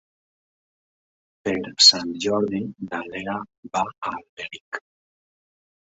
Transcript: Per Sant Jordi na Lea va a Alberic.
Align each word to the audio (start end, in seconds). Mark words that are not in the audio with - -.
Per 1.49 1.53
Sant 1.89 2.15
Jordi 2.27 2.63
na 2.87 3.03
Lea 3.11 3.37
va 3.77 3.85
a 3.91 4.15
Alberic. 4.17 4.85